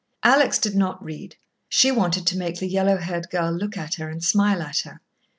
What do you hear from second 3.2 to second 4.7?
girl look at her and smile